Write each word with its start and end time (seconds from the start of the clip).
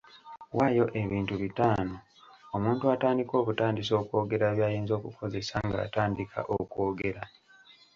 Waayo 0.57 0.85
ebintu 1.01 1.33
bitaano 1.43 1.95
omuntu 2.55 2.83
atandika 2.95 3.33
obutandisi 3.41 3.91
okwogera 4.01 4.47
by’ayinza 4.55 4.93
okukozesa 4.99 5.55
ng’atandika 5.67 6.39
okwogera. 6.55 7.23